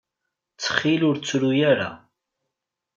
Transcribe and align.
Ttxil 0.53 1.01
ur 1.09 1.15
ttru 1.17 1.51
ara. 1.71 1.89